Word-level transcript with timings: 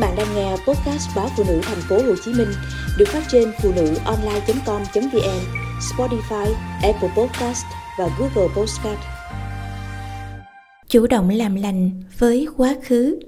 bạn 0.00 0.14
đang 0.16 0.34
nghe 0.34 0.50
podcast 0.50 1.16
báo 1.16 1.28
phụ 1.36 1.44
nữ 1.48 1.60
thành 1.62 1.80
phố 1.88 1.96
Hồ 1.96 2.14
Chí 2.24 2.32
Minh 2.32 2.48
được 2.98 3.08
phát 3.08 3.22
trên 3.28 3.52
phụ 3.62 3.72
nữ 3.76 3.94
online.com.vn, 4.04 5.40
Spotify, 5.80 6.46
Apple 6.82 7.10
Podcast 7.16 7.64
và 7.98 8.08
Google 8.18 8.54
Podcast. 8.56 8.98
Chủ 10.88 11.06
động 11.06 11.30
làm 11.30 11.54
lành 11.54 11.90
với 12.18 12.48
quá 12.56 12.74
khứ. 12.82 13.18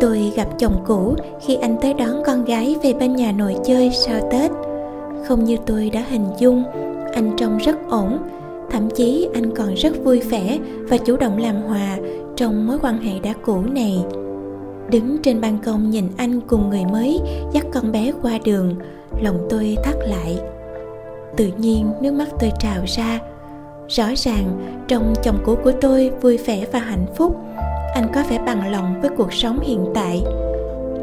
Tôi 0.00 0.32
gặp 0.36 0.48
chồng 0.58 0.84
cũ 0.86 1.16
khi 1.46 1.54
anh 1.54 1.76
tới 1.82 1.94
đón 1.94 2.22
con 2.26 2.44
gái 2.44 2.76
về 2.82 2.92
bên 2.92 3.16
nhà 3.16 3.32
nội 3.32 3.56
chơi 3.66 3.90
sau 4.06 4.28
Tết. 4.32 4.50
Không 5.28 5.44
như 5.44 5.56
tôi 5.66 5.90
đã 5.90 6.04
hình 6.10 6.26
dung, 6.38 6.64
anh 7.14 7.36
trông 7.36 7.58
rất 7.58 7.76
ổn, 7.88 8.18
thậm 8.70 8.88
chí 8.94 9.28
anh 9.34 9.54
còn 9.54 9.74
rất 9.74 10.04
vui 10.04 10.20
vẻ 10.20 10.58
và 10.88 10.96
chủ 10.96 11.16
động 11.16 11.38
làm 11.38 11.62
hòa 11.62 11.96
trong 12.36 12.66
mối 12.66 12.78
quan 12.82 13.02
hệ 13.02 13.18
đã 13.18 13.32
cũ 13.44 13.60
này. 13.72 14.04
Đứng 14.90 15.16
trên 15.22 15.40
ban 15.40 15.58
công 15.58 15.90
nhìn 15.90 16.08
anh 16.16 16.40
cùng 16.40 16.70
người 16.70 16.84
mới, 16.92 17.20
dắt 17.52 17.66
con 17.72 17.92
bé 17.92 18.12
qua 18.22 18.38
đường, 18.44 18.74
lòng 19.22 19.46
tôi 19.50 19.76
thắt 19.84 19.94
lại. 20.08 20.38
Tự 21.36 21.50
nhiên 21.58 21.92
nước 22.00 22.12
mắt 22.12 22.28
tôi 22.40 22.52
trào 22.58 22.84
ra. 22.86 23.20
Rõ 23.88 24.04
ràng, 24.16 24.76
trong 24.88 25.14
chồng 25.22 25.38
cũ 25.44 25.56
của 25.64 25.72
tôi 25.80 26.10
vui 26.20 26.36
vẻ 26.36 26.66
và 26.72 26.78
hạnh 26.78 27.06
phúc, 27.16 27.36
anh 27.94 28.06
có 28.14 28.22
vẻ 28.30 28.38
bằng 28.46 28.72
lòng 28.72 29.00
với 29.00 29.10
cuộc 29.16 29.32
sống 29.32 29.60
hiện 29.60 29.86
tại. 29.94 30.22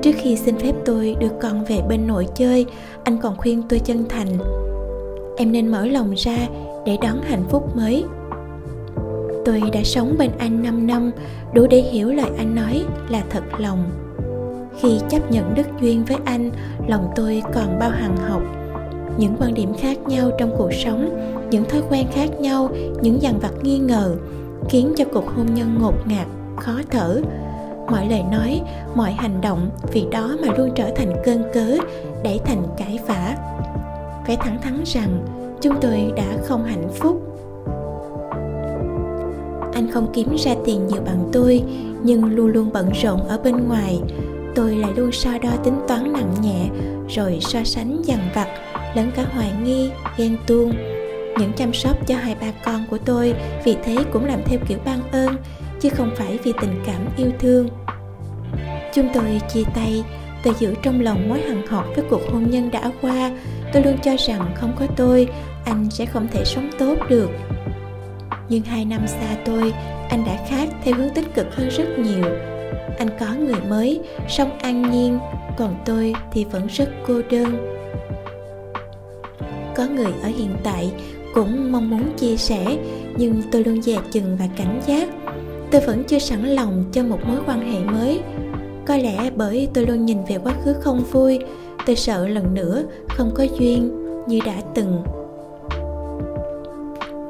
Trước 0.02 0.12
khi 0.16 0.36
xin 0.36 0.58
phép 0.58 0.74
tôi 0.86 1.16
đưa 1.20 1.30
con 1.42 1.64
về 1.66 1.82
bên 1.90 2.08
nội 2.08 2.28
chơi, 2.36 2.66
anh 3.04 3.18
còn 3.18 3.38
khuyên 3.38 3.64
tôi 3.70 3.80
chân 3.80 4.06
thành. 4.10 4.38
Em 5.38 5.52
nên 5.52 5.68
mở 5.68 5.86
lòng 5.86 6.14
ra 6.18 6.38
để 6.88 6.98
đón 7.02 7.22
hạnh 7.22 7.44
phúc 7.50 7.76
mới. 7.76 8.06
Tôi 9.46 9.62
đã 9.74 9.84
sống 9.84 10.16
bên 10.20 10.32
anh 10.38 10.64
5 10.64 10.88
năm, 10.88 11.12
đủ 11.54 11.68
để 11.70 11.78
hiểu 11.78 12.12
lời 12.12 12.32
anh 12.38 12.56
nói 12.56 12.84
là 13.10 13.24
thật 13.30 13.44
lòng. 13.58 13.84
Khi 14.80 15.00
chấp 15.10 15.32
nhận 15.32 15.54
đức 15.56 15.68
duyên 15.82 16.06
với 16.06 16.18
anh, 16.26 16.52
lòng 16.88 17.12
tôi 17.16 17.44
còn 17.54 17.80
bao 17.80 17.90
hằng 17.90 18.18
học. 18.18 18.42
Những 19.18 19.36
quan 19.40 19.54
điểm 19.54 19.74
khác 19.80 19.98
nhau 20.08 20.32
trong 20.40 20.56
cuộc 20.58 20.74
sống, 20.74 21.10
những 21.52 21.64
thói 21.66 21.82
quen 21.90 22.08
khác 22.12 22.40
nhau, 22.40 22.70
những 23.02 23.22
dằn 23.22 23.40
vặt 23.40 23.54
nghi 23.62 23.80
ngờ 23.80 24.16
khiến 24.70 24.94
cho 24.98 25.06
cuộc 25.14 25.26
hôn 25.36 25.54
nhân 25.54 25.78
ngột 25.82 26.08
ngạt, 26.08 26.28
khó 26.56 26.74
thở. 26.92 27.22
Mọi 27.92 28.08
lời 28.10 28.24
nói, 28.32 28.62
mọi 28.96 29.12
hành 29.12 29.42
động 29.42 29.70
vì 29.94 30.06
đó 30.12 30.36
mà 30.42 30.54
luôn 30.58 30.70
trở 30.76 30.92
thành 30.96 31.14
cơn 31.26 31.44
cớ 31.54 31.78
đẩy 32.24 32.40
thành 32.46 32.64
cãi 32.78 33.00
vã. 33.08 33.36
Phải 34.28 34.36
thẳng 34.36 34.62
thắn 34.62 34.84
rằng 34.86 35.26
chúng 35.62 35.76
tôi 35.82 36.14
đã 36.16 36.38
không 36.46 36.64
hạnh 36.64 36.90
phúc. 36.96 37.22
Anh 39.74 39.92
không 39.92 40.12
kiếm 40.14 40.36
ra 40.38 40.52
tiền 40.66 40.88
nhiều 40.88 41.02
bằng 41.06 41.30
tôi, 41.32 41.64
nhưng 42.04 42.26
luôn 42.26 42.48
luôn 42.48 42.70
bận 42.74 42.90
rộn 43.04 43.28
ở 43.28 43.38
bên 43.44 43.68
ngoài. 43.68 44.00
Tôi 44.56 44.76
lại 44.76 44.92
luôn 44.96 45.12
so 45.12 45.30
đo 45.42 45.50
tính 45.64 45.80
toán 45.88 46.14
nặng 46.14 46.34
nhẹ, 46.42 46.70
rồi 47.10 47.38
so 47.42 47.64
sánh 47.64 48.02
dằn 48.06 48.20
vặt, 48.36 48.48
lẫn 48.96 49.12
cả 49.16 49.26
hoài 49.34 49.52
nghi, 49.64 49.90
ghen 50.18 50.38
tuông. 50.48 50.74
Những 51.40 51.52
chăm 51.58 51.74
sóc 51.74 52.08
cho 52.08 52.16
hai 52.16 52.36
ba 52.42 52.52
con 52.66 52.84
của 52.90 52.98
tôi, 52.98 53.34
vì 53.66 53.78
thế 53.84 53.96
cũng 54.14 54.26
làm 54.26 54.40
theo 54.46 54.60
kiểu 54.68 54.78
ban 54.86 55.00
ơn, 55.12 55.36
chứ 55.82 55.90
không 55.90 56.12
phải 56.16 56.40
vì 56.44 56.54
tình 56.62 56.82
cảm 56.86 57.02
yêu 57.18 57.32
thương. 57.40 57.68
Chúng 58.94 59.10
tôi 59.14 59.42
chia 59.54 59.64
tay, 59.76 60.04
tôi 60.44 60.54
giữ 60.60 60.74
trong 60.84 61.02
lòng 61.02 61.30
mối 61.30 61.40
hằn 61.40 61.68
học 61.68 61.86
với 61.96 62.06
cuộc 62.10 62.22
hôn 62.32 62.50
nhân 62.50 62.72
đã 62.72 62.92
qua 63.02 63.32
tôi 63.74 63.84
luôn 63.84 63.98
cho 64.04 64.16
rằng 64.28 64.52
không 64.56 64.76
có 64.80 64.88
tôi, 64.96 65.28
anh 65.66 65.88
sẽ 65.92 66.06
không 66.06 66.28
thể 66.32 66.46
sống 66.46 66.70
tốt 66.80 66.96
được. 67.10 67.30
Nhưng 68.50 68.64
hai 68.64 68.86
năm 68.86 69.08
xa 69.08 69.36
tôi, 69.46 69.74
anh 70.10 70.26
đã 70.26 70.46
khác 70.50 70.70
theo 70.84 70.96
hướng 70.96 71.10
tích 71.10 71.34
cực 71.36 71.56
hơn 71.56 71.70
rất 71.70 72.00
nhiều. 72.00 72.26
Anh 72.98 73.10
có 73.20 73.26
người 73.40 73.62
mới 73.70 74.02
sống 74.30 74.58
an 74.60 74.92
nhiên, 74.92 75.20
còn 75.58 75.76
tôi 75.86 76.14
thì 76.32 76.46
vẫn 76.46 76.68
rất 76.68 76.90
cô 77.08 77.22
đơn. 77.32 77.78
Có 79.76 79.88
người 79.96 80.14
ở 80.24 80.30
hiện 80.38 80.56
tại 80.64 80.92
cũng 81.34 81.72
mong 81.72 81.90
muốn 81.90 82.04
chia 82.18 82.38
sẻ, 82.38 82.78
nhưng 83.18 83.42
tôi 83.52 83.64
luôn 83.64 83.82
dè 83.82 83.98
chừng 84.12 84.38
và 84.40 84.46
cảnh 84.58 84.82
giác. 84.88 85.10
Tôi 85.72 85.82
vẫn 85.82 86.04
chưa 86.04 86.20
sẵn 86.20 86.46
lòng 86.46 86.86
cho 86.92 87.04
một 87.04 87.20
mối 87.28 87.40
quan 87.48 87.72
hệ 87.74 87.80
mới. 87.80 88.20
Có 88.86 88.98
lẽ 88.98 89.30
bởi 89.36 89.68
tôi 89.74 89.86
luôn 89.86 90.06
nhìn 90.06 90.18
về 90.28 90.38
quá 90.44 90.54
khứ 90.64 90.74
không 90.74 91.04
vui 91.12 91.40
tôi 91.88 91.96
sợ 91.96 92.28
lần 92.28 92.54
nữa 92.54 92.84
không 93.10 93.32
có 93.36 93.46
duyên 93.60 93.92
như 94.28 94.40
đã 94.46 94.54
từng. 94.76 95.04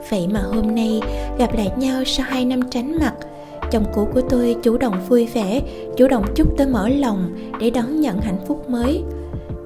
Vậy 0.09 0.27
mà 0.27 0.39
hôm 0.39 0.75
nay 0.75 1.01
gặp 1.37 1.53
lại 1.53 1.71
nhau 1.77 2.03
sau 2.05 2.25
hai 2.29 2.45
năm 2.45 2.61
tránh 2.71 2.99
mặt, 2.99 3.13
chồng 3.71 3.85
cũ 3.93 4.07
của 4.13 4.21
tôi 4.29 4.55
chủ 4.63 4.77
động 4.77 5.05
vui 5.07 5.27
vẻ, 5.33 5.61
chủ 5.97 6.07
động 6.07 6.25
chúc 6.35 6.47
tôi 6.57 6.67
mở 6.67 6.89
lòng 6.89 7.29
để 7.59 7.69
đón 7.69 8.01
nhận 8.01 8.21
hạnh 8.21 8.39
phúc 8.47 8.69
mới. 8.69 9.03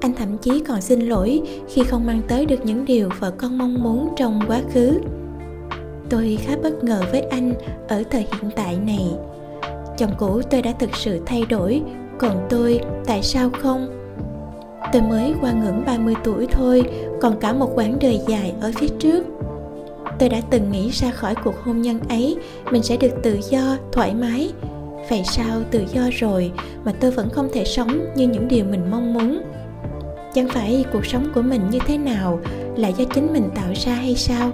Anh 0.00 0.14
thậm 0.14 0.38
chí 0.38 0.62
còn 0.68 0.80
xin 0.80 1.00
lỗi 1.00 1.42
khi 1.68 1.84
không 1.84 2.06
mang 2.06 2.22
tới 2.28 2.46
được 2.46 2.64
những 2.64 2.84
điều 2.84 3.08
vợ 3.20 3.30
con 3.30 3.58
mong 3.58 3.82
muốn 3.82 4.08
trong 4.16 4.40
quá 4.48 4.60
khứ. 4.74 4.98
Tôi 6.08 6.38
khá 6.42 6.56
bất 6.62 6.84
ngờ 6.84 7.02
với 7.10 7.20
anh 7.20 7.54
ở 7.88 8.02
thời 8.10 8.26
hiện 8.32 8.50
tại 8.56 8.78
này. 8.86 9.06
Chồng 9.98 10.14
cũ 10.18 10.40
tôi 10.50 10.62
đã 10.62 10.72
thực 10.78 10.96
sự 10.96 11.20
thay 11.26 11.44
đổi, 11.48 11.82
còn 12.18 12.46
tôi 12.50 12.80
tại 13.06 13.22
sao 13.22 13.50
không? 13.62 14.01
Tôi 14.92 15.02
mới 15.02 15.34
qua 15.40 15.52
ngưỡng 15.52 15.84
30 15.86 16.14
tuổi 16.24 16.46
thôi, 16.46 16.82
còn 17.20 17.40
cả 17.40 17.52
một 17.52 17.70
quãng 17.74 17.98
đời 18.00 18.20
dài 18.28 18.54
ở 18.60 18.72
phía 18.76 18.88
trước. 18.98 19.24
Tôi 20.18 20.28
đã 20.28 20.40
từng 20.50 20.72
nghĩ 20.72 20.90
ra 20.90 21.10
khỏi 21.10 21.34
cuộc 21.44 21.54
hôn 21.64 21.82
nhân 21.82 22.00
ấy, 22.08 22.36
mình 22.70 22.82
sẽ 22.82 22.96
được 22.96 23.22
tự 23.22 23.40
do, 23.50 23.76
thoải 23.92 24.14
mái. 24.14 24.52
Vậy 25.10 25.22
sao 25.24 25.60
tự 25.70 25.84
do 25.92 26.02
rồi 26.12 26.52
mà 26.84 26.92
tôi 27.00 27.10
vẫn 27.10 27.28
không 27.30 27.48
thể 27.52 27.64
sống 27.64 28.06
như 28.16 28.28
những 28.28 28.48
điều 28.48 28.64
mình 28.64 28.90
mong 28.90 29.14
muốn? 29.14 29.42
Chẳng 30.34 30.48
phải 30.48 30.84
cuộc 30.92 31.06
sống 31.06 31.28
của 31.34 31.42
mình 31.42 31.70
như 31.70 31.78
thế 31.86 31.98
nào 31.98 32.40
là 32.76 32.88
do 32.88 33.04
chính 33.14 33.32
mình 33.32 33.48
tạo 33.54 33.72
ra 33.74 33.94
hay 33.94 34.16
sao? 34.16 34.50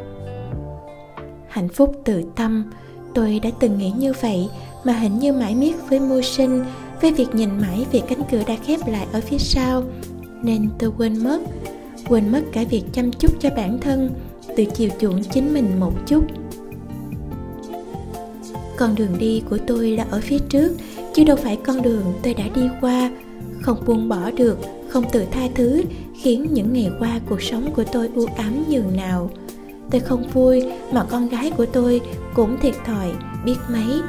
Hạnh 1.48 1.68
phúc 1.68 1.94
tự 2.04 2.22
tâm, 2.36 2.70
tôi 3.14 3.40
đã 3.42 3.50
từng 3.60 3.78
nghĩ 3.78 3.90
như 3.90 4.12
vậy, 4.20 4.48
mà 4.84 4.92
hình 4.92 5.18
như 5.18 5.32
mãi 5.32 5.54
miết 5.54 5.74
với 5.88 6.00
mưu 6.00 6.22
sinh, 6.22 6.64
với 7.00 7.12
việc 7.12 7.34
nhìn 7.34 7.50
mãi 7.60 7.86
về 7.92 8.00
cánh 8.08 8.22
cửa 8.30 8.42
đã 8.46 8.56
khép 8.66 8.80
lại 8.86 9.06
ở 9.12 9.20
phía 9.20 9.38
sau 9.38 9.82
nên 10.42 10.68
tôi 10.78 10.92
quên 10.98 11.24
mất. 11.24 11.40
Quên 12.08 12.32
mất 12.32 12.42
cả 12.52 12.64
việc 12.70 12.82
chăm 12.92 13.12
chút 13.12 13.32
cho 13.40 13.50
bản 13.56 13.78
thân, 13.80 14.10
tự 14.56 14.64
chiều 14.64 14.88
chuộng 15.00 15.22
chính 15.22 15.54
mình 15.54 15.80
một 15.80 15.92
chút. 16.06 16.24
Con 18.76 18.94
đường 18.94 19.18
đi 19.18 19.42
của 19.50 19.58
tôi 19.66 19.90
là 19.90 20.06
ở 20.10 20.20
phía 20.20 20.38
trước, 20.38 20.72
chứ 21.14 21.24
đâu 21.24 21.36
phải 21.36 21.56
con 21.56 21.82
đường 21.82 22.02
tôi 22.22 22.34
đã 22.34 22.44
đi 22.54 22.62
qua. 22.80 23.10
Không 23.60 23.84
buông 23.86 24.08
bỏ 24.08 24.30
được, 24.30 24.58
không 24.88 25.04
tự 25.12 25.24
tha 25.30 25.42
thứ, 25.54 25.82
khiến 26.20 26.46
những 26.50 26.72
ngày 26.72 26.90
qua 26.98 27.20
cuộc 27.28 27.42
sống 27.42 27.70
của 27.76 27.84
tôi 27.92 28.10
u 28.14 28.26
ám 28.36 28.64
nhường 28.68 28.96
nào. 28.96 29.30
Tôi 29.90 30.00
không 30.00 30.28
vui, 30.32 30.64
mà 30.92 31.04
con 31.04 31.28
gái 31.28 31.50
của 31.50 31.66
tôi 31.66 32.00
cũng 32.34 32.56
thiệt 32.60 32.74
thòi, 32.84 33.12
biết 33.44 33.56
mấy. 33.72 34.00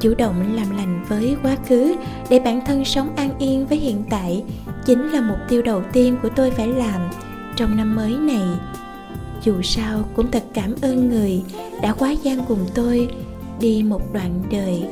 Chủ 0.00 0.14
động 0.18 0.56
làm 0.56 0.76
lành 0.76 1.04
với 1.08 1.36
quá 1.42 1.56
khứ 1.68 1.94
để 2.30 2.38
bản 2.38 2.60
thân 2.66 2.84
sống 2.84 3.16
an 3.16 3.30
yên 3.38 3.66
với 3.66 3.78
hiện 3.78 4.02
tại 4.10 4.44
chính 4.86 5.10
là 5.12 5.20
mục 5.20 5.38
tiêu 5.48 5.62
đầu 5.62 5.82
tiên 5.92 6.16
của 6.22 6.28
tôi 6.36 6.50
phải 6.50 6.68
làm 6.68 7.00
trong 7.56 7.76
năm 7.76 7.96
mới 7.96 8.16
này. 8.16 8.48
Dù 9.42 9.62
sao 9.62 10.04
cũng 10.14 10.30
thật 10.30 10.44
cảm 10.54 10.74
ơn 10.82 11.08
người 11.08 11.42
đã 11.82 11.92
quá 11.92 12.10
gian 12.22 12.44
cùng 12.48 12.66
tôi 12.74 13.08
đi 13.60 13.82
một 13.82 14.12
đoạn 14.12 14.42
đời 14.50 14.82